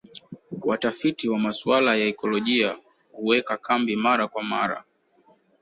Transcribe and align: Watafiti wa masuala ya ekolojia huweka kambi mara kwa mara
Watafiti 0.61 1.29
wa 1.29 1.39
masuala 1.39 1.95
ya 1.95 2.05
ekolojia 2.05 2.79
huweka 3.11 3.57
kambi 3.57 3.95
mara 3.95 4.27
kwa 4.27 4.43
mara 4.43 4.83